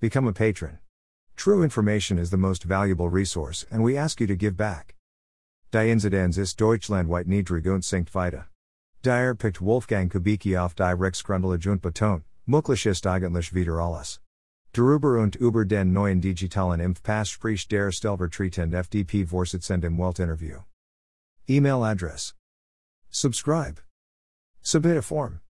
[0.00, 0.78] Become a patron.
[1.34, 4.94] True information is the most valuable resource, and we ask you to give back.
[5.72, 8.46] Die Inzidenz ist Deutschlandweit niedrig und sinkt weiter.
[9.02, 14.20] Dyer picked Wolfgang Kubicki auf die Rechtsgrundlage und Beton, möglich ist eigentlich wieder alles.
[14.72, 20.60] Darüber und über den neuen digitalen Impfpass spricht der stellvertretende FDP Vorsitzende im Weltinterview.
[21.48, 22.34] Email address.
[23.10, 23.80] Subscribe.
[24.62, 25.40] Submit a form.